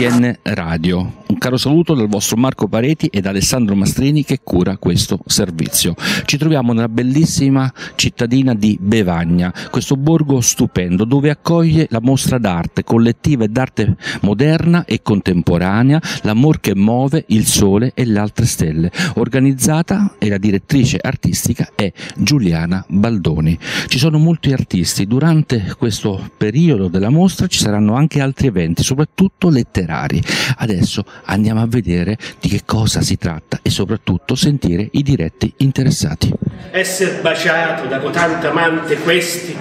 [0.00, 1.19] RTN Radio.
[1.30, 5.94] Un caro saluto dal vostro Marco Pareti ed Alessandro Mastrini che cura questo servizio.
[6.24, 12.82] Ci troviamo nella bellissima cittadina di Bevagna, questo borgo stupendo dove accoglie la mostra d'arte
[12.82, 18.90] collettiva e d'arte moderna e contemporanea, L'amor che muove il sole e le altre stelle,
[19.14, 23.56] organizzata e la direttrice artistica è Giuliana Baldoni.
[23.86, 29.48] Ci sono molti artisti, durante questo periodo della mostra ci saranno anche altri eventi, soprattutto
[29.48, 30.20] letterari.
[30.56, 36.32] Adesso andiamo a vedere di che cosa si tratta e soprattutto sentire i diretti interessati.
[36.70, 39.56] Esser baciato da cotanta amante questi,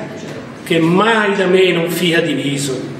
[0.63, 2.97] che mai da me non fia diviso.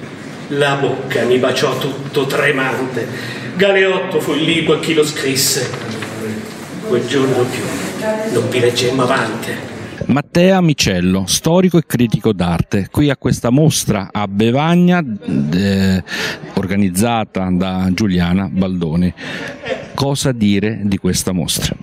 [0.50, 3.08] La bocca mi baciò tutto tremante.
[3.56, 5.69] Galeotto fu lì quel chi lo scrisse.
[6.88, 7.62] Quel giorno più
[8.31, 9.52] non vi leggemmo avanti.
[10.10, 15.04] Mattea Micello, storico e critico d'arte, qui a questa mostra a Bevagna
[15.54, 16.04] eh,
[16.56, 19.14] organizzata da Giuliana Baldoni.
[19.94, 21.76] Cosa dire di questa mostra?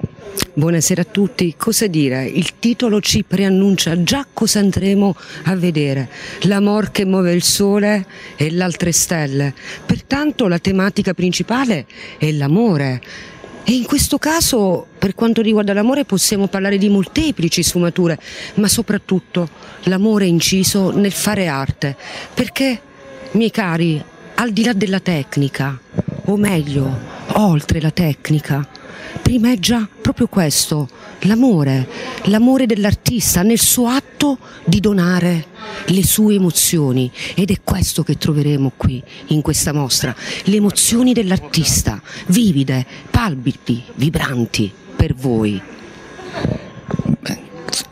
[0.55, 2.25] Buonasera a tutti, cosa dire?
[2.25, 6.09] Il titolo ci preannuncia già cosa andremo a vedere.
[6.43, 9.55] L'amor che muove il sole e le altre stelle.
[9.87, 11.87] Pertanto la tematica principale
[12.19, 13.01] è l'amore
[13.69, 18.17] e in questo caso, per quanto riguarda l'amore, possiamo parlare di molteplici sfumature,
[18.55, 19.49] ma soprattutto
[19.87, 21.97] l'amore inciso nel fare arte.
[22.33, 22.81] Perché,
[23.33, 24.01] miei cari,
[24.37, 25.77] al di là della tecnica,
[26.27, 26.97] o meglio,
[27.33, 28.69] oltre la tecnica,
[29.23, 30.89] primeggia proprio questo,
[31.21, 31.89] l'amore,
[32.25, 35.47] l'amore dell'artista nel suo atto di donare
[35.87, 37.11] le sue emozioni.
[37.35, 40.15] Ed è questo che troveremo qui in questa mostra,
[40.45, 45.61] le emozioni dell'artista, vivide, palpiti, vibranti per voi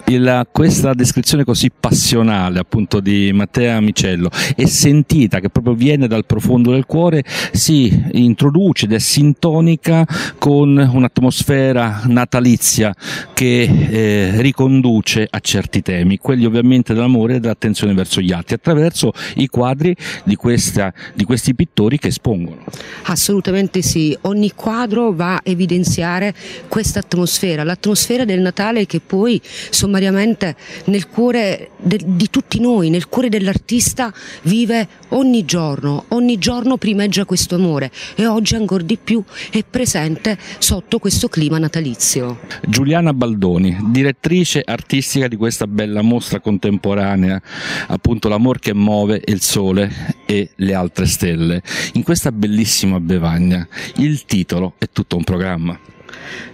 [0.06, 6.26] il, questa descrizione così passionale appunto di Mattea Micello è sentita che proprio viene dal
[6.26, 10.06] profondo del cuore si introduce ed è sintonica
[10.38, 12.94] con un'atmosfera natalizia
[13.32, 19.12] che eh, riconduce a certi temi, quelli ovviamente dell'amore e dell'attenzione verso gli altri, attraverso
[19.36, 22.64] i quadri di, questa, di questi pittori che espongono.
[23.04, 26.34] Assolutamente sì, ogni quadro va a evidenziare
[26.68, 30.56] questa atmosfera, l'atmosfera del Natale che poi sommariamente sommariamente
[30.86, 34.12] nel cuore de, di tutti noi, nel cuore dell'artista
[34.42, 40.36] vive ogni giorno, ogni giorno primeggia questo amore e oggi ancora di più è presente
[40.58, 42.40] sotto questo clima natalizio.
[42.66, 47.40] Giuliana Baldoni, direttrice artistica di questa bella mostra contemporanea,
[47.86, 51.62] appunto L'amor che muove il sole e le altre stelle.
[51.92, 53.66] In questa bellissima bevagna
[53.98, 55.78] il titolo è tutto un programma.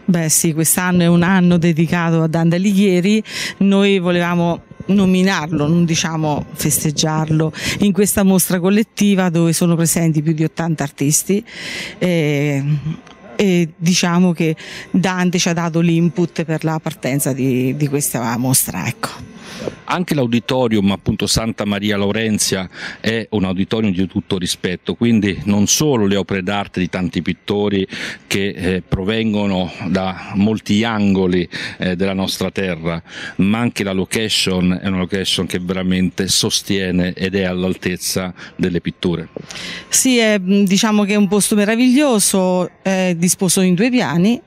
[0.05, 3.23] Beh sì, quest'anno è un anno dedicato a Dante Alighieri,
[3.59, 10.45] noi volevamo nominarlo, non diciamo festeggiarlo, in questa mostra collettiva dove sono presenti più di
[10.45, 11.45] 80 artisti.
[11.99, 12.65] Eh,
[13.41, 14.55] e diciamo che
[14.91, 18.87] Dante ci ha dato l'input per la partenza di, di questa mostra.
[18.87, 19.31] Ecco.
[19.85, 22.69] Anche l'auditorium appunto Santa Maria Laurenzia
[23.01, 27.87] è un auditorium di tutto rispetto, quindi non solo le opere d'arte di tanti pittori
[28.27, 31.47] che eh, provengono da molti angoli
[31.79, 33.03] eh, della nostra terra,
[33.37, 39.29] ma anche la location è una location che veramente sostiene ed è all'altezza delle pitture.
[39.89, 44.41] Sì, è, diciamo che è un posto meraviglioso, è disposto in due piani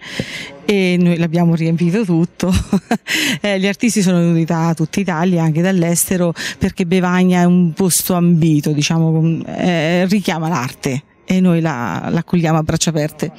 [0.66, 2.54] e noi l'abbiamo riempito tutto.
[3.42, 8.14] eh, gli artisti sono venuti da tutta Italia, anche dall'estero, perché Bevagna è un posto
[8.14, 13.32] ambito, diciamo, eh, richiama l'arte e noi la, l'accogliamo a braccia aperte.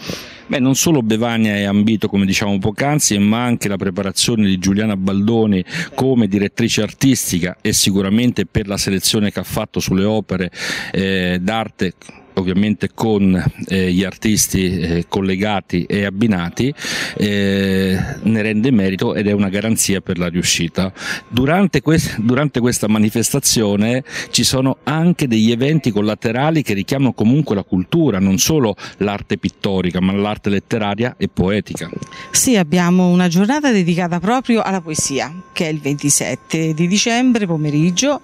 [0.46, 4.96] Beh, non solo Bevagna è ambito, come diciamo poc'anzi, ma anche la preparazione di Giuliana
[4.96, 5.64] Baldoni
[5.94, 10.50] come direttrice artistica e sicuramente per la selezione che ha fatto sulle opere
[10.92, 11.92] eh, d'arte
[12.34, 16.72] ovviamente con eh, gli artisti eh, collegati e abbinati,
[17.16, 20.92] eh, ne rende merito ed è una garanzia per la riuscita.
[21.28, 27.64] Durante, quest- durante, questa manifestazione ci sono anche degli eventi collaterali che richiamano comunque la
[27.64, 31.90] cultura, non solo l'arte pittorica, ma l'arte letteraria e poetica.
[32.30, 38.20] Sì, abbiamo una giornata dedicata proprio alla poesia, che è il 27 di dicembre pomeriggio.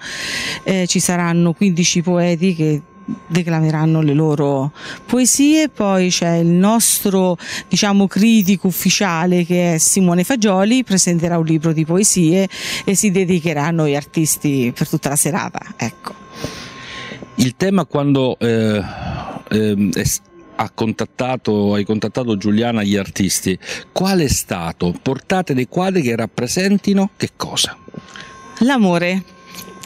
[0.63, 2.81] Eh, ci saranno 15 poeti che
[3.27, 4.73] declameranno le loro
[5.07, 7.37] poesie, poi c'è il nostro
[7.69, 12.49] diciamo critico ufficiale che è Simone Fagioli, presenterà un libro di poesie
[12.85, 15.61] e si dedicherà a noi artisti per tutta la serata.
[15.77, 16.15] Ecco.
[17.37, 18.83] Il tema quando eh,
[19.49, 19.93] eh,
[20.57, 23.59] ha contattato, hai contattato Giuliana gli artisti,
[23.93, 24.95] qual è stato?
[25.01, 27.77] Portate dei quadri che rappresentino che cosa?
[28.59, 29.23] L'amore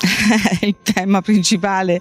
[0.63, 2.01] il tema principale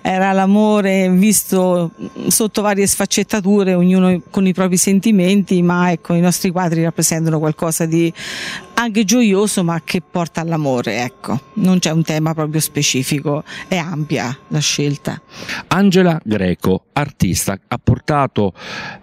[0.00, 1.92] era l'amore visto
[2.28, 7.86] sotto varie sfaccettature, ognuno con i propri sentimenti, ma ecco i nostri quadri rappresentano qualcosa
[7.86, 8.12] di
[8.74, 11.38] anche gioioso ma che porta all'amore, ecco.
[11.54, 15.20] Non c'è un tema proprio specifico, è ampia la scelta.
[15.68, 18.52] Angela Greco, artista, ha portato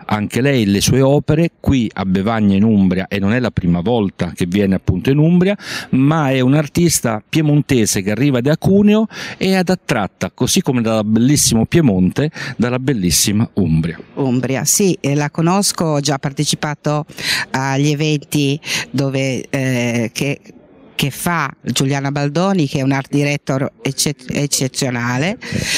[0.05, 3.79] anche lei le sue opere qui a Bevagna in Umbria e non è la prima
[3.79, 5.57] volta che viene appunto in Umbria,
[5.91, 9.07] ma è un'artista piemontese che arriva da Cuneo
[9.37, 13.99] e ad attratta, così come dal bellissimo Piemonte, dalla bellissima Umbria.
[14.15, 17.05] Umbria, sì, la conosco, ho già partecipato
[17.51, 18.59] agli eventi
[18.91, 20.39] dove eh, che
[20.99, 25.37] che fa Giuliana Baldoni, che è un art director eccezionale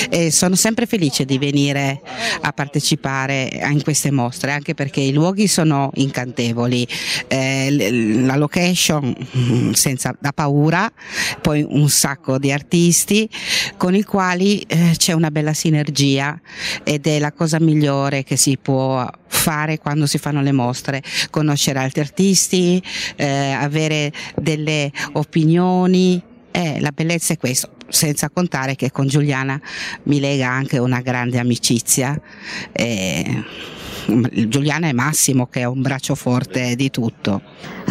[0.09, 2.01] e sono sempre felice di venire
[2.41, 6.87] a partecipare in queste mostre, anche perché i luoghi sono incantevoli,
[7.27, 10.91] eh, la location mm, senza da paura,
[11.39, 13.29] poi un sacco di artisti
[13.77, 16.41] con i quali eh, c'è una bella sinergia
[16.83, 21.79] ed è la cosa migliore che si può fare quando si fanno le mostre, conoscere
[21.79, 22.83] altri artisti,
[23.15, 26.21] eh, avere delle opinioni.
[26.51, 29.59] Eh, la bellezza è questo, senza contare che con Giuliana
[30.03, 32.19] mi lega anche una grande amicizia.
[32.73, 33.43] Eh,
[34.47, 37.41] Giuliana e Massimo che è un braccio forte di tutto.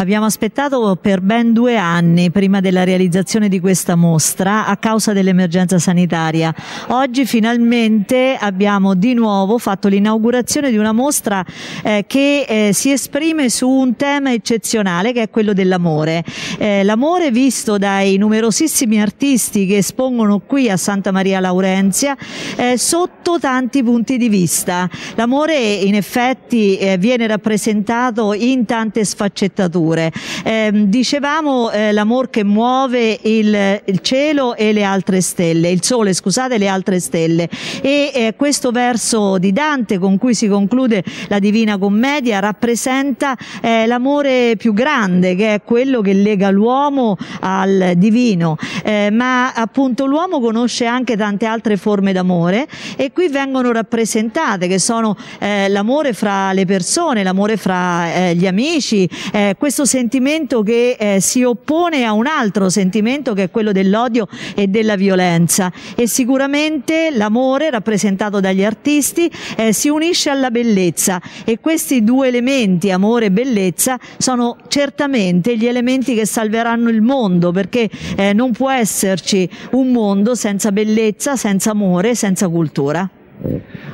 [0.00, 5.78] Abbiamo aspettato per ben due anni prima della realizzazione di questa mostra a causa dell'emergenza
[5.78, 6.54] sanitaria.
[6.88, 11.44] Oggi finalmente abbiamo di nuovo fatto l'inaugurazione di una mostra
[11.82, 16.24] eh, che eh, si esprime su un tema eccezionale che è quello dell'amore.
[16.56, 22.16] Eh, l'amore visto dai numerosissimi artisti che espongono qui a Santa Maria Laurenzia
[22.56, 24.88] eh, sotto tanti punti di vista.
[25.16, 30.11] L'amore in effetti eh, viene rappresentato in tante sfaccettature.
[30.44, 36.12] Eh, dicevamo eh, l'amor che muove il, il, cielo e le altre stelle, il sole
[36.12, 37.49] scusate le altre stelle
[37.82, 43.87] e eh, questo verso di Dante con cui si conclude la Divina Commedia rappresenta eh,
[43.87, 50.41] l'amore più grande che è quello che lega l'uomo al divino, eh, ma appunto l'uomo
[50.41, 56.52] conosce anche tante altre forme d'amore e qui vengono rappresentate che sono l'amore l'amore fra
[56.52, 62.12] le persone, l'amore fra eh, gli amici, eh, questo sentimento che eh, si oppone a
[62.12, 68.62] un altro sentimento che è quello dell'odio e della violenza e sicuramente l'amore rappresentato dagli
[68.62, 75.56] artisti eh, si unisce alla bellezza e questi due elementi, amore e bellezza, sono certamente
[75.56, 81.34] gli elementi che salveranno il mondo perché eh, non può esserci un mondo senza bellezza,
[81.34, 83.10] senza amore, senza cultura.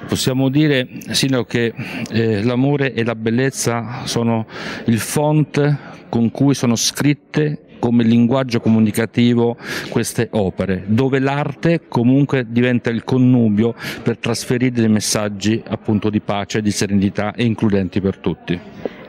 [0.08, 1.75] Possiamo dire, Sino, che
[2.11, 4.47] eh, l'amore e la bellezza sono
[4.87, 5.76] il font
[6.08, 9.56] con cui sono scritte come linguaggio comunicativo
[9.91, 16.62] queste opere, dove l'arte comunque diventa il connubio per trasferire dei messaggi appunto di pace,
[16.62, 18.59] di serenità e includenti per tutti.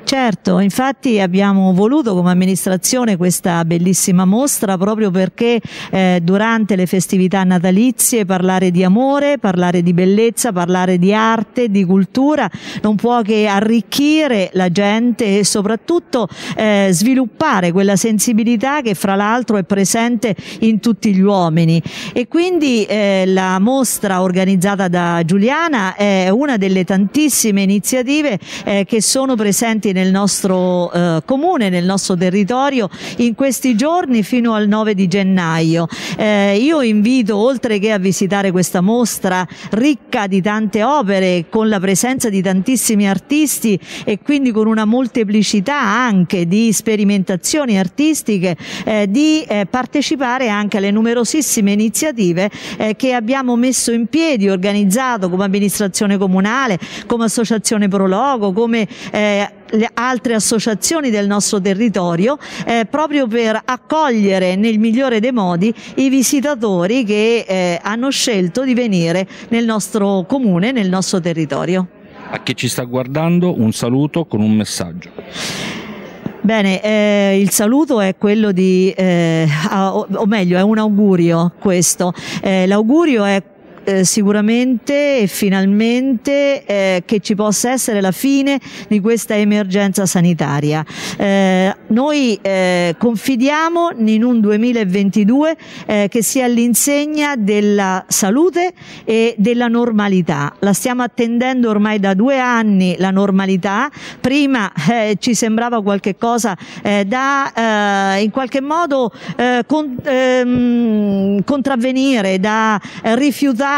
[0.08, 5.60] Certo, infatti abbiamo voluto come amministrazione questa bellissima mostra proprio perché
[5.92, 11.84] eh, durante le festività natalizie parlare di amore, parlare di bellezza, parlare di arte, di
[11.84, 12.50] cultura
[12.84, 19.58] non può che arricchire la gente e soprattutto eh, sviluppare quella sensibilità che fra l'altro
[19.58, 21.84] è presente in tutti gli uomini.
[22.14, 29.02] E quindi eh, la mostra organizzata da Giuliana è una delle tantissime iniziative eh, che
[29.02, 32.88] sono presenti nel nostro eh, comune, nel nostro territorio
[33.18, 35.88] in questi giorni fino al 9 di gennaio.
[36.18, 41.80] Eh, io invito oltre che a visitare questa mostra ricca di tante opere con la
[41.80, 49.42] presenza di tantissimi artisti e quindi con una molteplicità anche di sperimentazioni artistiche eh, di
[49.48, 56.18] eh, partecipare anche alle numerosissime iniziative eh, che abbiamo messo in piedi, organizzato come amministrazione
[56.18, 56.78] comunale,
[57.08, 64.56] come associazione Prologo, come eh, le altre associazioni del nostro territorio eh, proprio per accogliere
[64.56, 70.72] nel migliore dei modi i visitatori che eh, hanno scelto di venire nel nostro comune,
[70.72, 71.88] nel nostro territorio.
[72.30, 75.10] A chi ci sta guardando un saluto con un messaggio.
[76.42, 82.14] Bene, eh, il saluto è quello di, eh, o, meglio, è un augurio questo.
[82.42, 83.44] Eh, l'augurio è
[83.88, 90.86] eh, sicuramente e finalmente eh, che ci possa essere la fine di questa emergenza sanitaria.
[91.16, 98.74] Eh, noi eh, confidiamo in un 2022 eh, che sia all'insegna della salute
[99.06, 100.54] e della normalità.
[100.60, 103.90] La stiamo attendendo ormai da due anni la normalità,
[104.20, 104.70] prima
[105.20, 106.58] ci sembrava qualche cosa
[107.06, 109.12] da in qualche modo
[109.66, 113.77] con, ehm, contravvenire, da rifiutare,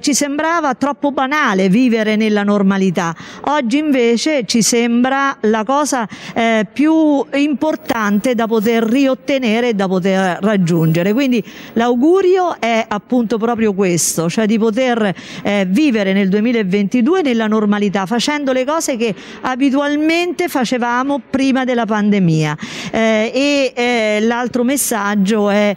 [0.00, 3.14] ci sembrava troppo banale vivere nella normalità.
[3.48, 10.38] Oggi invece ci sembra la cosa eh, più importante da poter riottenere e da poter
[10.40, 11.12] raggiungere.
[11.12, 11.42] Quindi
[11.74, 18.52] l'augurio è appunto proprio questo, cioè di poter eh, vivere nel 2022 nella normalità, facendo
[18.52, 22.56] le cose che abitualmente facevamo prima della pandemia.
[22.90, 25.74] Eh, e eh, l'altro messaggio è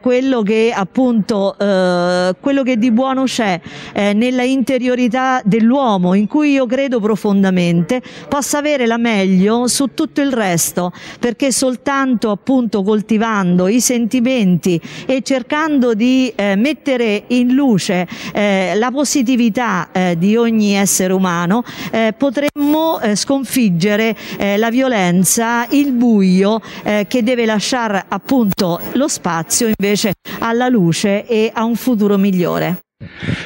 [0.00, 3.60] quello che appunto eh, quello che di buono c'è
[3.92, 10.20] eh, nella interiorità dell'uomo, in cui io credo profondamente, possa avere la meglio su tutto
[10.20, 18.08] il resto, perché soltanto appunto coltivando i sentimenti e cercando di eh, mettere in luce
[18.32, 21.62] eh, la positività eh, di ogni essere umano,
[21.92, 24.16] eh, potremmo eh, sconfiggere
[24.56, 31.64] la violenza, il buio che deve lasciare appunto lo spazio invece alla luce e a
[31.64, 32.80] un futuro migliore.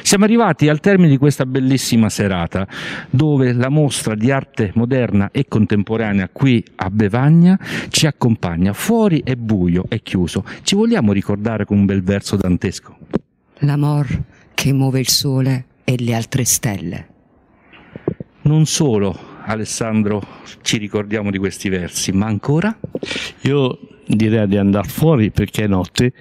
[0.03, 2.67] Siamo arrivati al termine di questa bellissima serata
[3.09, 8.73] dove la mostra di arte moderna e contemporanea qui a Bevagna ci accompagna.
[8.73, 10.43] Fuori è buio, è chiuso.
[10.61, 12.97] Ci vogliamo ricordare con un bel verso dantesco?
[13.59, 14.07] L'amor
[14.53, 17.07] che muove il sole e le altre stelle.
[18.41, 20.21] Non solo, Alessandro,
[20.61, 22.77] ci ricordiamo di questi versi, ma ancora?
[23.41, 26.13] Io direi di andare fuori perché è notte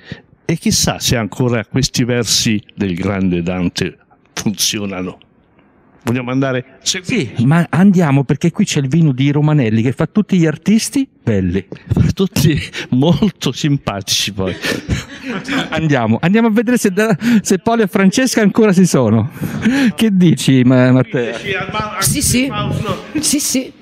[0.46, 3.98] e chissà se ancora questi versi del grande Dante
[4.32, 5.18] funzionano.
[6.04, 6.78] Vogliamo andare?
[6.82, 11.08] Sì, ma andiamo perché qui c'è il vino di Romanelli che fa tutti gli artisti
[11.20, 11.66] belli.
[11.68, 12.56] Fa tutti
[12.90, 14.54] molto simpatici poi.
[15.70, 16.92] andiamo, andiamo a vedere se,
[17.42, 19.28] se Paolo e Francesca ancora si sono.
[19.96, 21.36] Che dici Matteo?
[21.98, 22.52] Sì, sì.
[23.18, 23.72] Sì, sì.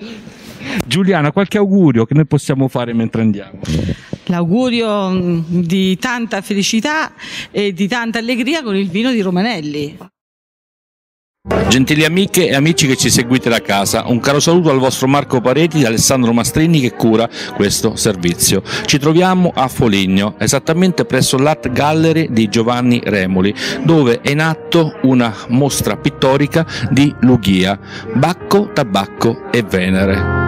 [0.86, 3.60] Giuliana, qualche augurio che noi possiamo fare mentre andiamo?
[4.34, 7.12] L'augurio mm, di tanta felicità
[7.52, 9.96] e di tanta allegria con il vino di Romanelli.
[11.68, 15.40] Gentili amiche e amici che ci seguite da casa, un caro saluto al vostro Marco
[15.40, 18.62] Pareti e Alessandro Mastrini che cura questo servizio.
[18.86, 24.98] Ci troviamo a Foligno, esattamente presso l'Art Gallery di Giovanni Remoli, dove è in atto
[25.02, 27.78] una mostra pittorica di Lughia,
[28.14, 30.43] Bacco, Tabacco e Venere.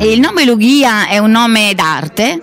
[0.00, 2.42] Il nome Lughia è un nome d'arte,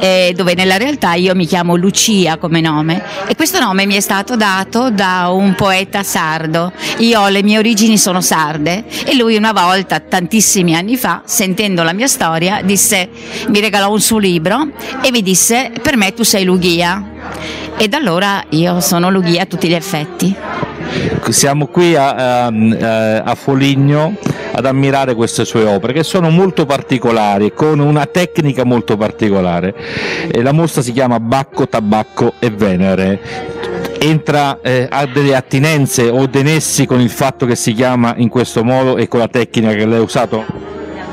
[0.00, 4.00] eh, dove nella realtà io mi chiamo Lucia come nome e questo nome mi è
[4.00, 6.72] stato dato da un poeta sardo.
[6.98, 11.92] Io le mie origini sono sarde e lui una volta, tantissimi anni fa, sentendo la
[11.92, 13.08] mia storia, disse,
[13.50, 14.66] mi regalò un suo libro
[15.00, 17.04] e mi disse per me tu sei Lughia.
[17.76, 20.34] E da allora io sono Lughia a tutti gli effetti.
[21.28, 24.16] Siamo qui a, a, a Foligno
[24.56, 29.74] ad ammirare queste sue opere che sono molto particolari, con una tecnica molto particolare.
[30.30, 33.20] E la mostra si chiama Bacco, Tabacco e Venere.
[33.98, 38.28] Entra, eh, ha delle attinenze o dei nessi con il fatto che si chiama in
[38.28, 40.65] questo modo e con la tecnica che lei ha usato?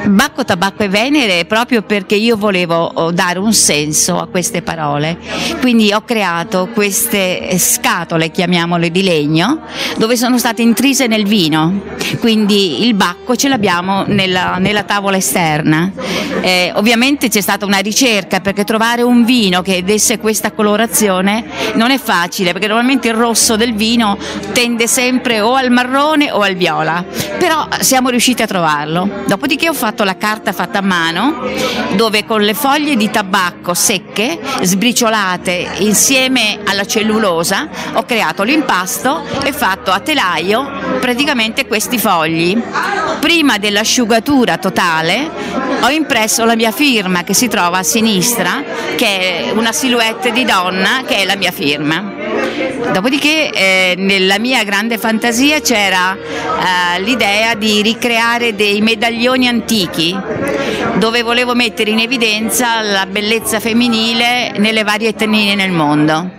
[0.06, 5.18] Bacco, tabacco e Venere proprio perché io volevo oh, dare un senso a queste parole,
[5.62, 9.62] quindi ho creato queste scatole, chiamiamole di legno,
[9.98, 11.84] dove sono state intrise nel vino,
[12.20, 15.92] quindi il bacco ce l'abbiamo nella, nella tavola esterna.
[16.42, 21.46] Eh, ovviamente c'è stata una ricerca perché trovare un vino che desse questa colorazione
[21.76, 24.18] non è facile perché normalmente il rosso del vino
[24.52, 27.06] tende sempre o al marrone o al viola,
[27.38, 29.24] però siamo riusciti a trovarlo.
[29.28, 31.48] Dopodiché ho fatto fatto la carta fatta a mano
[31.94, 39.54] dove con le foglie di tabacco secche sbriciolate insieme alla cellulosa ho creato l'impasto e
[39.54, 42.60] fatto a telaio praticamente questi fogli.
[43.20, 45.30] Prima dell'asciugatura totale
[45.82, 48.64] ho impresso la mia firma che si trova a sinistra
[48.96, 52.23] che è una silhouette di donna che è la mia firma.
[52.92, 60.16] Dopodiché eh, nella mia grande fantasia c'era eh, l'idea di ricreare dei medaglioni antichi
[60.96, 66.30] dove volevo mettere in evidenza la bellezza femminile nelle varie etnie nel mondo.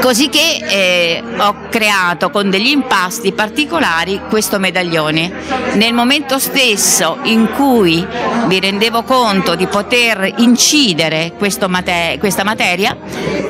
[0.00, 5.30] Così che eh, ho creato con degli impasti particolari questo medaglione.
[5.74, 8.04] Nel momento stesso in cui
[8.46, 11.32] mi rendevo conto di poter incidere
[11.68, 12.96] mate- questa materia,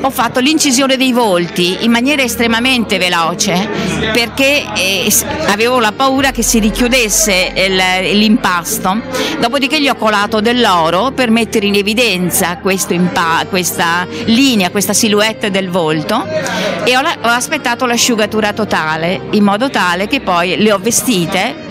[0.01, 3.69] ho fatto l'incisione dei volti in maniera estremamente veloce
[4.15, 5.13] perché eh,
[5.49, 9.03] avevo la paura che si richiudesse il, l'impasto.
[9.39, 12.59] Dopodiché gli ho colato dell'oro per mettere in evidenza
[12.89, 16.25] impa- questa linea, questa silhouette del volto
[16.85, 21.67] e ho, la- ho aspettato l'asciugatura totale in modo tale che poi le ho vestite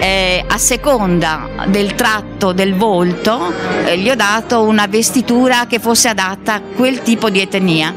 [0.00, 3.52] eh, a seconda del tratto del volto
[3.84, 7.94] eh, gli ho dato una vestitura che fosse adatta a quel tipo di etnia.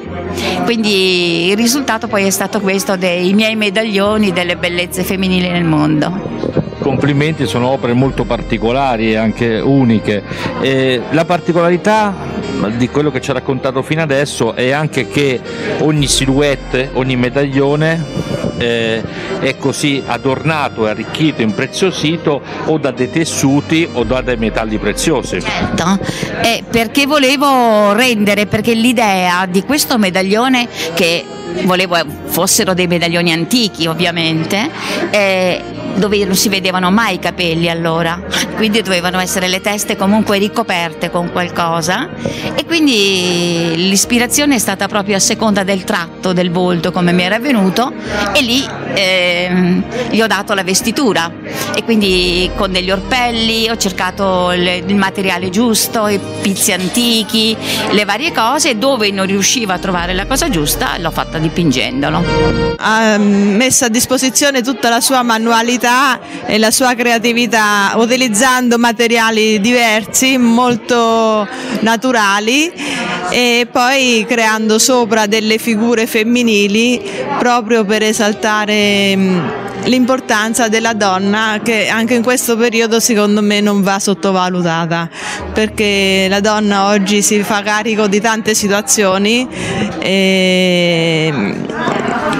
[0.63, 6.66] Quindi il risultato poi è stato questo dei miei medaglioni delle bellezze femminili nel mondo
[6.87, 10.23] complimenti, sono opere molto particolari e anche uniche.
[10.61, 12.15] E la particolarità
[12.77, 15.41] di quello che ci ha raccontato fino adesso è anche che
[15.79, 18.03] ogni silhouette, ogni medaglione
[18.57, 19.03] eh,
[19.39, 25.41] è così adornato arricchito, impreziosito o da dei tessuti o da dei metalli preziosi.
[25.41, 25.99] Certo,
[26.41, 31.25] eh, perché volevo rendere, perché l'idea di questo medaglione che
[31.63, 34.69] volevo fossero dei medaglioni antichi ovviamente,
[35.09, 35.61] eh,
[35.97, 38.21] dove non si vedevano mai i capelli allora,
[38.55, 42.09] quindi dovevano essere le teste comunque ricoperte con qualcosa.
[42.55, 47.39] E quindi l'ispirazione è stata proprio a seconda del tratto del volto come mi era
[47.39, 47.91] venuto.
[48.33, 48.63] E lì
[48.93, 51.31] eh, gli ho dato la vestitura.
[51.73, 57.55] E quindi con degli orpelli ho cercato il, il materiale giusto, i pizzi antichi,
[57.91, 58.71] le varie cose.
[58.71, 62.75] E dove non riuscivo a trovare la cosa giusta l'ho fatta dipingendolo.
[62.77, 65.86] Ha messo a disposizione tutta la sua manualità
[66.45, 71.47] e la sua creatività utilizzando materiali diversi, molto
[71.81, 72.71] naturali
[73.29, 77.01] e poi creando sopra delle figure femminili
[77.39, 83.99] proprio per esaltare l'importanza della donna che anche in questo periodo secondo me non va
[83.99, 85.09] sottovalutata
[85.53, 89.47] perché la donna oggi si fa carico di tante situazioni
[89.99, 91.55] e,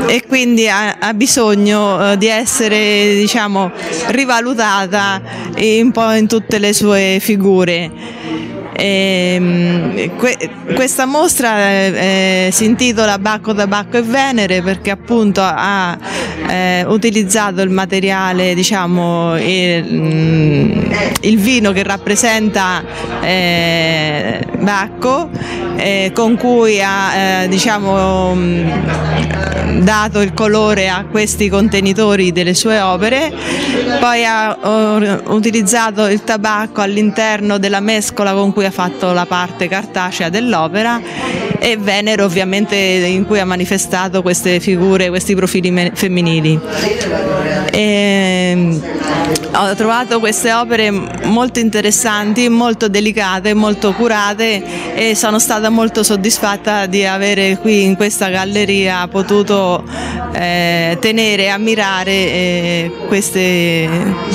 [0.05, 3.71] e quindi ha, ha bisogno eh, di essere diciamo,
[4.07, 5.21] rivalutata
[5.55, 7.91] un po' in tutte le sue figure.
[8.79, 11.57] E, ehm, que, questa mostra
[11.87, 15.97] eh, si intitola Bacco, Tabacco e Venere perché appunto ha
[16.47, 22.83] eh, utilizzato il materiale, diciamo, il, mm, il vino che rappresenta
[23.21, 25.29] eh, Bacco
[25.77, 28.69] eh, con cui ha eh, diciamo, mm,
[29.81, 33.33] dato il colore a questi contenitori delle sue opere,
[33.99, 34.57] poi ha
[35.27, 41.01] utilizzato il tabacco all'interno della mescola con cui ha fatto la parte cartacea dell'opera
[41.59, 46.59] e Venere ovviamente in cui ha manifestato queste figure, questi profili femminili.
[47.71, 48.26] E,
[49.53, 56.85] ho trovato queste opere molto interessanti, molto delicate, molto curate e sono stata molto soddisfatta
[56.85, 59.83] di avere qui in questa galleria potuto
[60.33, 63.89] eh, tenere e ammirare eh, queste,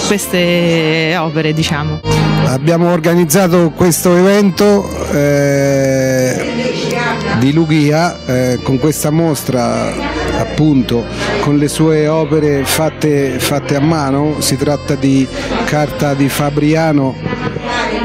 [0.07, 1.53] queste opere.
[1.53, 2.01] Diciamo.
[2.47, 6.51] Abbiamo organizzato questo evento eh,
[7.39, 11.05] di Lughia eh, con questa mostra appunto
[11.41, 15.27] con le sue opere fatte, fatte a mano, si tratta di
[15.65, 17.15] carta di Fabriano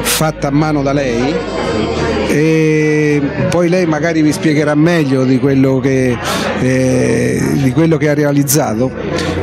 [0.02, 1.36] fatta a mano da lei
[2.30, 6.18] e poi lei magari vi spiegherà meglio di quello che,
[6.60, 8.92] eh, di quello che ha realizzato.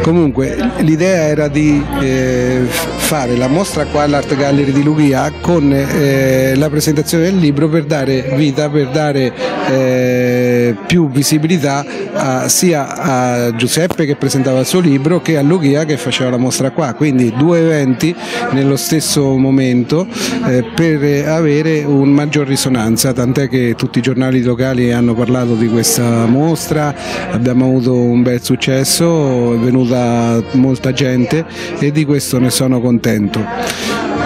[0.05, 6.53] Comunque l'idea era di eh, fare la mostra qua all'Art Gallery di Lughia con eh,
[6.57, 9.33] la presentazione del libro per dare vita, per dare
[9.71, 15.87] eh, più visibilità a, sia a Giuseppe che presentava il suo libro che a Lughia
[15.87, 18.15] che faceva la mostra qua, quindi due eventi
[18.51, 20.07] nello stesso momento
[20.47, 25.69] eh, per avere un maggior risonanza, tant'è che tutti i giornali locali hanno parlato di
[25.69, 26.95] questa mostra,
[27.31, 31.45] abbiamo avuto un bel successo, è venuta molta gente
[31.79, 33.83] e di questo ne sono contento.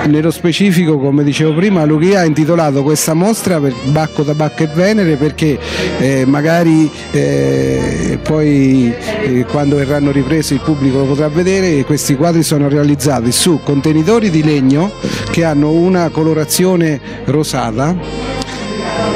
[0.07, 5.17] Nello specifico, come dicevo prima, Luchia ha intitolato questa mostra per Bacco, Tabacco e Venere
[5.17, 5.59] perché
[5.99, 12.43] eh, magari eh, poi eh, quando verranno ripresi il pubblico lo potrà vedere, questi quadri
[12.43, 14.91] sono realizzati su contenitori di legno
[15.31, 17.97] che hanno una colorazione rosata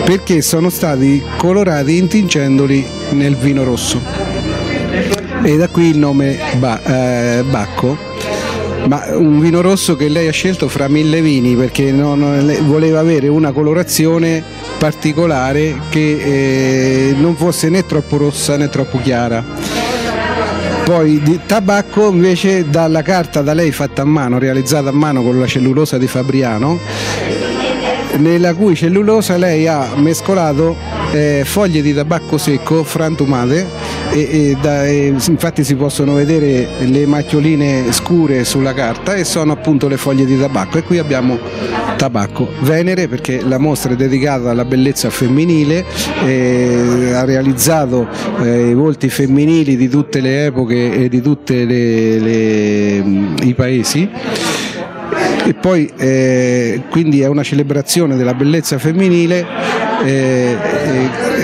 [0.04, 4.31] perché sono stati colorati intingendoli nel vino rosso
[5.42, 8.10] e da qui il nome ba- eh, Bacco
[8.86, 13.28] ma un vino rosso che lei ha scelto fra mille vini perché non, voleva avere
[13.28, 14.42] una colorazione
[14.78, 19.44] particolare che eh, non fosse né troppo rossa né troppo chiara.
[20.84, 25.38] Poi di tabacco invece dalla carta da lei fatta a mano, realizzata a mano con
[25.38, 26.80] la cellulosa di Fabriano,
[28.16, 33.66] nella cui cellulosa lei ha mescolato eh, foglie di tabacco secco frantumate
[34.10, 39.52] e, e, da, e, infatti si possono vedere le macchioline scure sulla carta e sono
[39.52, 40.78] appunto le foglie di tabacco.
[40.78, 41.38] E qui abbiamo
[41.96, 42.48] tabacco.
[42.60, 45.84] Venere perché la mostra è dedicata alla bellezza femminile
[46.24, 48.08] eh, ha realizzato
[48.42, 54.08] eh, i volti femminili di tutte le epoche e di tutti i paesi.
[55.44, 59.44] E poi eh, quindi è una celebrazione della bellezza femminile,
[60.04, 60.56] eh,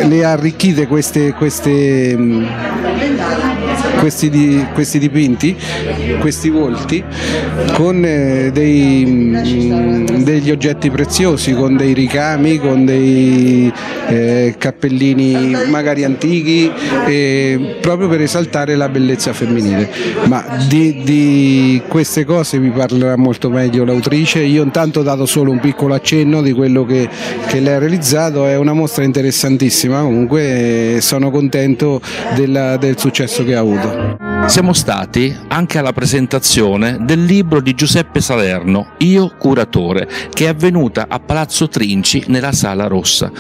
[0.00, 2.46] eh, le arricchite queste, queste mh,
[3.98, 5.56] questi, di, questi dipinti,
[6.20, 7.02] questi volti,
[7.74, 13.72] con eh, dei, mm, degli oggetti preziosi, con dei ricami, con dei
[14.08, 16.70] eh, cappellini magari antichi,
[17.06, 19.90] eh, proprio per esaltare la bellezza femminile.
[20.24, 25.50] Ma di, di queste cose vi parlerà molto meglio l'autrice, io intanto ho dato solo
[25.50, 27.08] un piccolo accenno di quello che,
[27.46, 32.00] che lei ha realizzato, è una mostra interessantissima, comunque sono contento
[32.34, 33.87] della, del successo che ha avuto.
[34.46, 41.06] Siamo stati anche alla presentazione del libro di Giuseppe Salerno, Io curatore, che è avvenuta
[41.08, 43.30] a Palazzo Trinci nella Sala Rossa.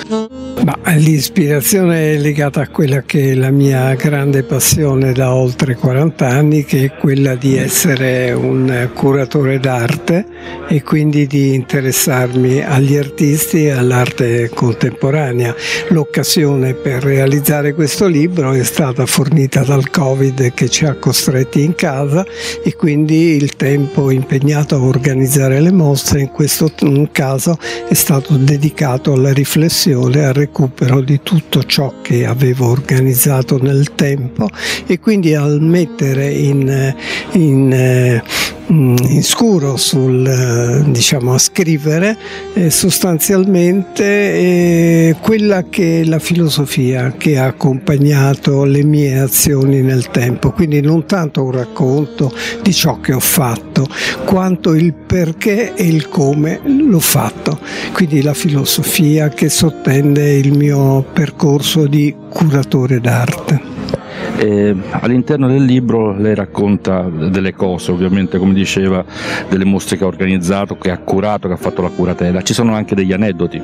[0.64, 6.26] Ma l'ispirazione è legata a quella che è la mia grande passione da oltre 40
[6.26, 10.26] anni, che è quella di essere un curatore d'arte
[10.66, 15.54] e quindi di interessarmi agli artisti e all'arte contemporanea.
[15.88, 21.74] L'occasione per realizzare questo libro è stata fornita dal Covid che ci ha costretti in
[21.76, 22.26] casa
[22.64, 26.72] e quindi il tempo impegnato a organizzare le mostre in questo
[27.12, 27.56] caso
[27.88, 34.48] è stato dedicato alla riflessione, al recupero di tutto ciò che avevo organizzato nel tempo
[34.86, 36.94] e quindi al mettere in,
[37.32, 38.22] in
[38.70, 42.18] Mm, scuro sul, eh, diciamo, a scrivere
[42.52, 50.10] eh, sostanzialmente eh, quella che è la filosofia che ha accompagnato le mie azioni nel
[50.10, 52.30] tempo, quindi non tanto un racconto
[52.62, 53.86] di ciò che ho fatto,
[54.26, 57.58] quanto il perché e il come l'ho fatto,
[57.94, 63.97] quindi la filosofia che sottende il mio percorso di curatore d'arte.
[64.36, 69.04] Eh, all'interno del libro lei racconta delle cose, ovviamente come diceva,
[69.48, 72.42] delle mostre che ha organizzato, che ha curato, che ha fatto la curatela.
[72.42, 73.62] Ci sono anche degli aneddoti.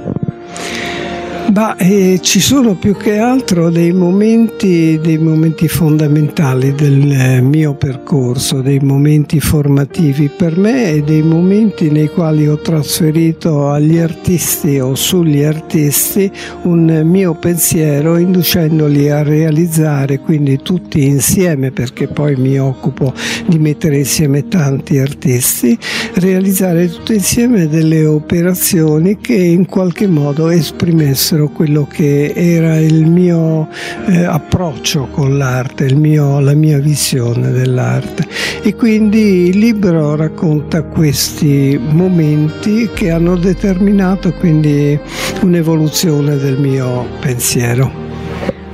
[1.47, 7.75] Bah, eh, ci sono più che altro dei momenti, dei momenti fondamentali del eh, mio
[7.75, 14.81] percorso, dei momenti formativi per me e dei momenti nei quali ho trasferito agli artisti
[14.81, 22.59] o sugli artisti un mio pensiero inducendoli a realizzare, quindi tutti insieme, perché poi mi
[22.59, 23.13] occupo
[23.47, 25.79] di mettere insieme tanti artisti,
[26.15, 33.07] realizzare tutti insieme delle operazioni che in qualche modo esprimessero fossero quello che era il
[33.07, 33.69] mio
[34.07, 38.27] eh, approccio con l'arte, mio, la mia visione dell'arte.
[38.63, 44.99] E quindi il libro racconta questi momenti che hanno determinato quindi
[45.43, 47.91] un'evoluzione del mio pensiero.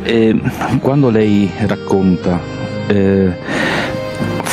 [0.03, 0.39] E
[0.81, 2.39] quando lei racconta
[2.89, 3.33] eh,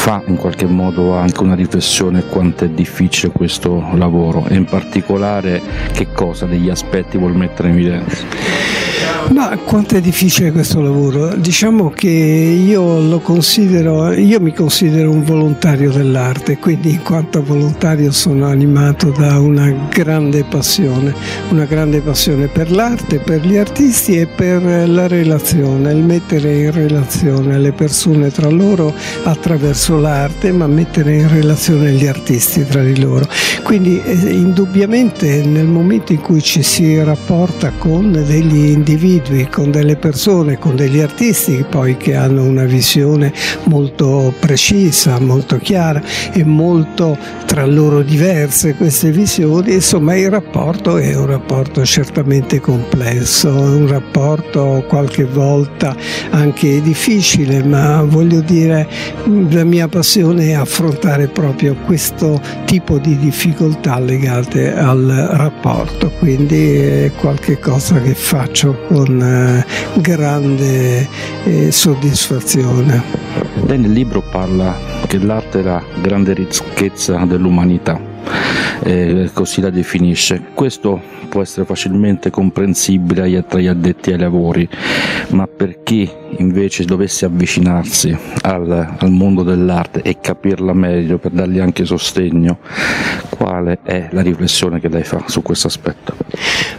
[0.07, 5.61] fa in qualche modo anche una riflessione quanto è difficile questo lavoro e in particolare
[5.91, 9.16] che cosa degli aspetti vuol mettere in evidenza?
[9.29, 11.35] Ma quanto è difficile questo lavoro?
[11.35, 18.47] Diciamo che io considero, io mi considero un volontario dell'arte, quindi in quanto volontario sono
[18.47, 21.13] animato da una grande passione,
[21.49, 26.71] una grande passione per l'arte, per gli artisti e per la relazione, il mettere in
[26.71, 32.99] relazione le persone tra loro attraverso l'arte, ma mettere in relazione gli artisti tra di
[32.99, 33.27] loro.
[33.61, 39.71] Quindi eh, indubbiamente nel momento in cui ci si rapporta con degli individui, individui, con
[39.71, 43.33] delle persone, con degli artisti poi che hanno una visione
[43.65, 46.01] molto precisa, molto chiara
[46.31, 53.49] e molto tra loro diverse queste visioni, insomma il rapporto è un rapporto certamente complesso,
[53.49, 55.95] un rapporto qualche volta
[56.29, 58.87] anche difficile, ma voglio dire
[59.49, 67.11] la mia passione è affrontare proprio questo tipo di difficoltà legate al rapporto, quindi è
[67.17, 69.65] qualcosa che faccio con con eh,
[70.01, 71.07] grande
[71.45, 73.01] eh, soddisfazione.
[73.65, 74.75] Lei nel libro parla
[75.07, 77.99] che l'arte è la grande ricchezza dell'umanità,
[78.83, 80.41] eh, così la definisce.
[80.53, 84.67] Questo può essere facilmente comprensibile tra gli addetti ai lavori,
[85.29, 91.59] ma per chi invece dovesse avvicinarsi al, al mondo dell'arte e capirla meglio per dargli
[91.59, 92.59] anche sostegno,
[93.29, 96.13] quale è la riflessione che lei fa su questo aspetto?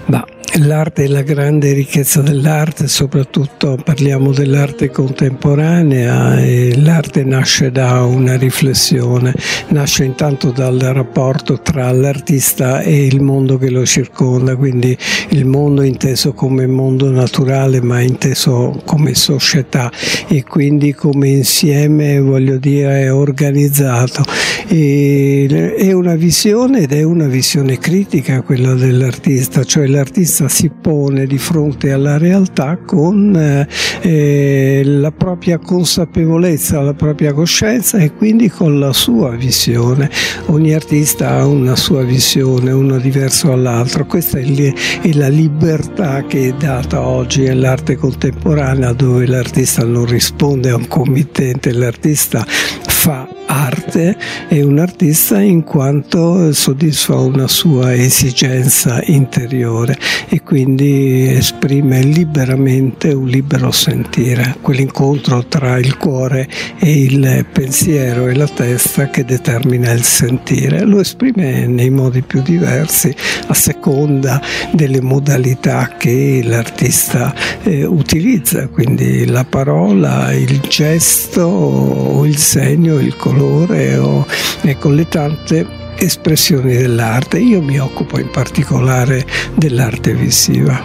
[0.06, 0.24] Ma
[0.58, 8.36] l'arte è la grande ricchezza dell'arte, soprattutto parliamo dell'arte contemporanea e l'arte nasce da una
[8.36, 9.34] riflessione,
[9.68, 14.96] nasce intanto dal rapporto tra l'artista e il mondo che lo circonda, quindi
[15.30, 19.90] il mondo inteso come mondo naturale ma inteso come società
[20.26, 24.24] e quindi come insieme voglio dire organizzato.
[24.66, 31.26] E è una visione ed è una visione critica quella dell'artista, cioè l'artista si pone
[31.26, 33.34] di fronte alla realtà con
[34.02, 40.10] eh, la propria consapevolezza, la propria coscienza e quindi con la sua visione.
[40.46, 44.06] Ogni artista ha una sua visione, uno diverso dall'altro.
[44.06, 44.44] Questa è,
[45.02, 50.88] è la libertà che è data oggi all'arte contemporanea dove l'artista non risponde a un
[50.88, 52.46] committente, l'artista
[52.98, 54.16] fa arte
[54.48, 59.96] è un artista in quanto soddisfa una sua esigenza interiore
[60.28, 68.34] e quindi esprime liberamente un libero sentire, quell'incontro tra il cuore e il pensiero e
[68.34, 70.84] la testa che determina il sentire.
[70.84, 73.14] Lo esprime nei modi più diversi
[73.46, 77.32] a seconda delle modalità che l'artista
[77.62, 84.26] eh, utilizza, quindi la parola, il gesto, il segno, il colore o
[84.62, 87.38] ecco, le tante espressioni dell'arte.
[87.38, 90.80] Io mi occupo in particolare dell'arte visiva.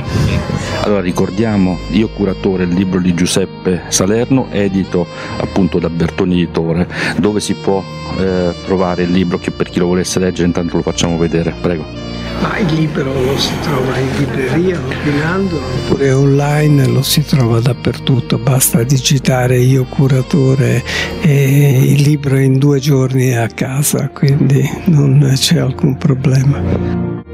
[0.82, 6.88] Allora ricordiamo, io curatore il libro di Giuseppe Salerno, edito appunto da Bertoni Editore,
[7.18, 7.82] dove si può
[8.20, 12.03] eh, trovare il libro che per chi lo volesse leggere intanto lo facciamo vedere, prego.
[12.42, 18.38] Ma il libro lo si trova in libreria, ordinando, oppure online lo si trova dappertutto,
[18.38, 20.84] basta digitare io curatore
[21.22, 26.62] e il libro in due giorni a casa, quindi non c'è alcun problema.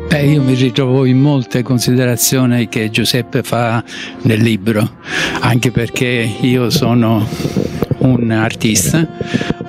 [0.09, 3.83] Beh, io mi ritrovo in molte considerazioni che Giuseppe fa
[4.23, 4.97] nel libro,
[5.41, 7.27] anche perché io sono
[7.99, 9.07] un artista,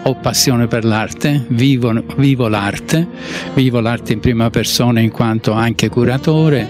[0.02, 3.06] ho passione per l'arte, vivo, vivo l'arte,
[3.54, 6.66] vivo l'arte in prima persona in quanto anche curatore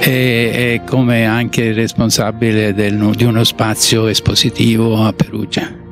[0.00, 5.82] e, e come anche responsabile del, di uno spazio espositivo a Perugia.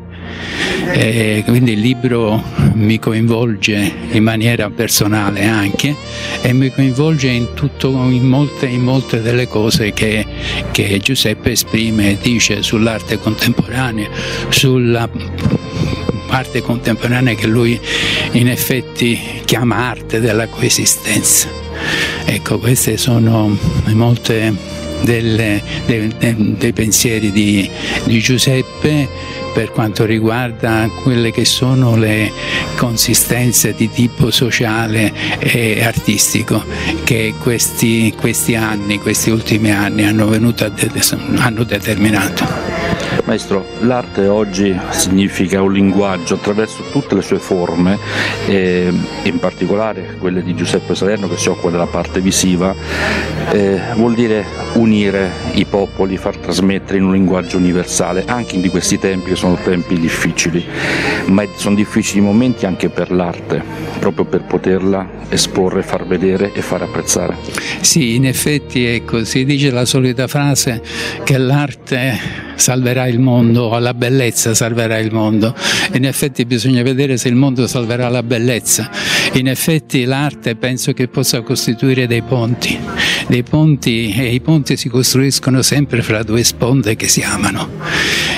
[0.94, 2.42] E quindi il libro
[2.74, 5.94] mi coinvolge in maniera personale anche
[6.42, 10.26] e mi coinvolge in, tutto, in, molte, in molte, delle cose che,
[10.70, 14.08] che Giuseppe esprime e dice sull'arte contemporanea,
[14.48, 15.08] sulla
[16.32, 17.78] arte contemporanea che lui
[18.32, 21.48] in effetti chiama arte della coesistenza.
[22.24, 24.54] Ecco, queste sono molte
[25.02, 26.14] delle, dei,
[26.56, 27.68] dei, pensieri di,
[28.04, 29.08] di Giuseppe
[29.52, 32.30] per quanto riguarda quelle che sono le
[32.76, 36.64] consistenze di tipo sociale e artistico
[37.04, 43.01] che questi, questi anni, questi ultimi anni hanno, hanno determinato.
[43.32, 47.98] Maestro, l'arte oggi significa un linguaggio attraverso tutte le sue forme,
[48.46, 48.92] eh,
[49.22, 52.74] in particolare quelle di Giuseppe Salerno che si occupa della parte visiva,
[53.50, 58.98] eh, vuol dire unire i popoli, far trasmettere in un linguaggio universale, anche in questi
[58.98, 60.62] tempi che sono tempi difficili,
[61.28, 63.62] ma sono difficili momenti anche per l'arte,
[63.98, 67.36] proprio per poterla esporre, far vedere e far apprezzare.
[67.80, 70.82] Sì, in effetti ecco, si dice la solita frase
[71.24, 75.54] che l'arte salverà il mondo, la bellezza salverà il mondo.
[75.94, 78.90] In effetti bisogna vedere se il mondo salverà la bellezza.
[79.34, 82.78] In effetti l'arte penso che possa costituire dei ponti,
[83.32, 87.66] dei ponti e i ponti si costruiscono sempre fra due sponde che si amano.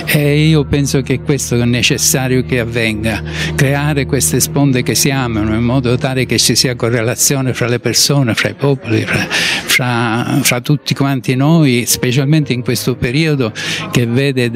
[0.07, 3.21] E io penso che questo è necessario che avvenga,
[3.57, 7.81] creare queste sponde che si amano in modo tale che ci sia correlazione fra le
[7.81, 13.53] persone, fra i popoli, fra, fra, fra tutti quanti noi, specialmente in questo periodo
[13.91, 14.49] che vede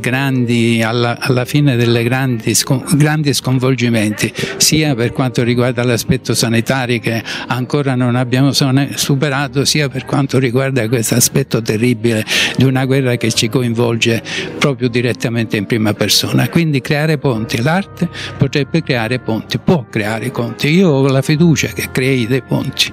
[0.00, 2.54] grandi, alla, alla, fine delle grandi,
[2.92, 9.88] grandi sconvolgimenti, sia per quanto riguarda l'aspetto sanitario che ancora non abbiamo superato, sia sia
[9.88, 12.24] per quanto riguarda questo aspetto terribile
[12.56, 14.20] di una guerra che ci coinvolge
[14.58, 16.48] proprio direttamente in prima persona.
[16.48, 20.68] Quindi creare ponti, l'arte potrebbe creare ponti, può creare ponti.
[20.68, 22.92] Io ho la fiducia che crei dei ponti.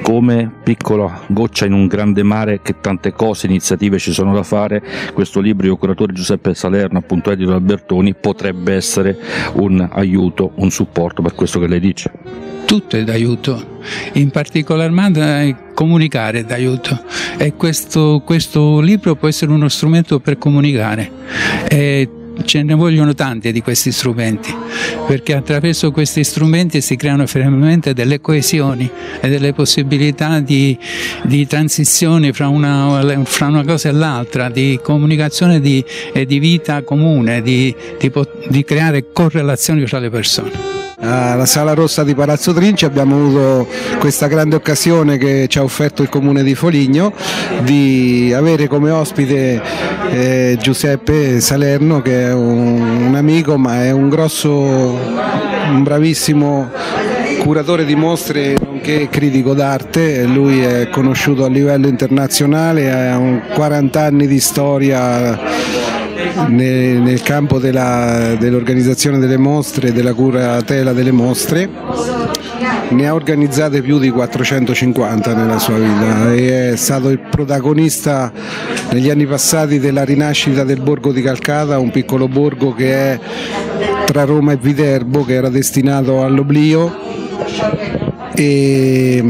[0.00, 4.82] Come piccola goccia in un grande mare che tante cose, iniziative ci sono da fare,
[5.12, 9.18] questo libro, io curatore Giuseppe Salerno, appunto edito da Albertoni, potrebbe essere
[9.54, 13.78] un aiuto, un supporto per questo che lei dice tutto è d'aiuto,
[14.14, 15.22] in particolar modo
[15.72, 17.04] comunicare è d'aiuto
[17.38, 21.10] e questo, questo, libro può essere uno strumento per comunicare.
[21.68, 22.08] E
[22.44, 24.54] ce ne vogliono tanti di questi strumenti,
[25.06, 30.76] perché attraverso questi strumenti si creano veramente delle coesioni e delle possibilità di,
[31.22, 36.82] di transizione fra una, fra una, cosa e l'altra, di comunicazione di, e di vita
[36.82, 37.74] comune, di,
[38.48, 44.28] di creare correlazioni fra le persone alla Sala Rossa di Palazzo Trinci abbiamo avuto questa
[44.28, 47.12] grande occasione che ci ha offerto il Comune di Foligno
[47.62, 49.60] di avere come ospite
[50.10, 56.70] eh, Giuseppe Salerno che è un, un amico ma è un grosso, un bravissimo
[57.40, 63.18] curatore di mostre nonché critico d'arte, lui è conosciuto a livello internazionale, ha
[63.52, 65.38] 40 anni di storia
[66.48, 71.68] nel, nel campo dell'organizzazione delle mostre e della curatela delle mostre
[72.88, 78.30] ne ha organizzate più di 450 nella sua vita e è stato il protagonista
[78.92, 83.20] negli anni passati della rinascita del borgo di Calcata, un piccolo borgo che è
[84.04, 86.94] tra Roma e Viterbo che era destinato all'oblio
[88.34, 89.22] e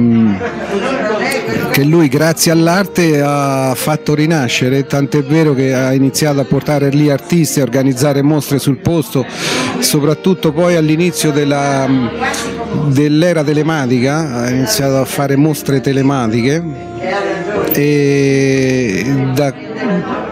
[1.71, 7.11] che lui grazie all'arte ha fatto rinascere, tant'è vero che ha iniziato a portare lì
[7.11, 9.25] artisti, a organizzare mostre sul posto,
[9.79, 11.87] soprattutto poi all'inizio della,
[12.87, 17.26] dell'era telematica, ha iniziato a fare mostre telematiche
[17.77, 19.53] e da,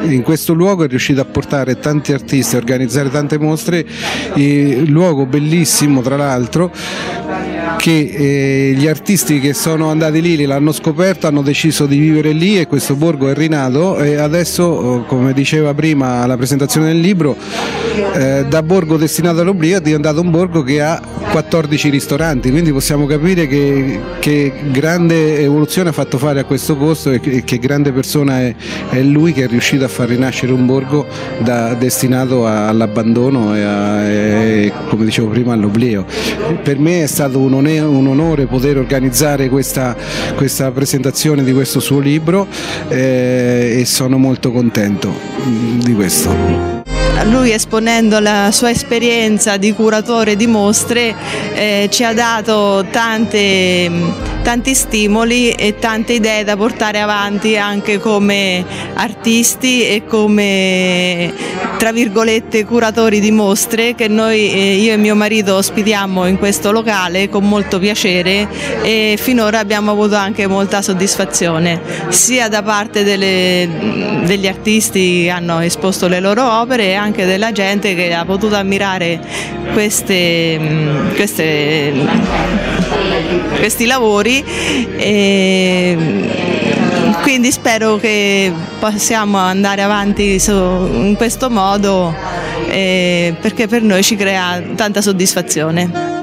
[0.00, 3.85] in questo luogo è riuscito a portare tanti artisti, a organizzare tante mostre,
[4.87, 6.72] luogo bellissimo tra l'altro
[7.85, 12.59] che eh, gli artisti che sono andati lì l'hanno scoperto, hanno deciso di vivere lì
[12.59, 13.98] e questo borgo è rinato.
[13.98, 17.37] E adesso, oh, come diceva prima alla presentazione del libro,
[18.14, 20.98] eh, da borgo destinato all'oblio è diventato un borgo che ha
[21.30, 27.11] 14 ristoranti, quindi possiamo capire che, che grande evoluzione ha fatto fare a questo posto
[27.11, 28.54] e che, grande persona è,
[28.90, 31.06] è, lui che è riuscito a far rinascere un borgo
[31.38, 36.04] da, destinato all'abbandono e, a, e, come dicevo prima all'oblio.
[36.62, 39.96] Per me è stato un onore, un onore poter organizzare questa,
[40.36, 42.46] questa, presentazione di questo suo libro
[42.88, 45.12] eh, e sono molto contento
[45.82, 46.73] di questo
[47.22, 51.14] lui esponendo la sua esperienza di curatore di mostre
[51.55, 53.90] eh, ci ha dato tante,
[54.42, 61.33] tanti stimoli e tante idee da portare avanti anche come artisti e come
[61.79, 66.72] tra virgolette curatori di mostre che noi, eh, io e mio marito ospitiamo in questo
[66.72, 68.48] locale con molto piacere
[68.83, 75.61] e finora abbiamo avuto anche molta soddisfazione sia da parte delle, degli artisti che hanno
[75.61, 79.20] esposto le loro opere anche della gente che ha potuto ammirare
[79.74, 80.58] queste,
[81.14, 81.92] queste,
[83.58, 84.42] questi lavori.
[84.96, 85.96] E
[87.22, 92.14] quindi spero che possiamo andare avanti in questo modo
[92.68, 96.13] eh, perché per noi ci crea tanta soddisfazione.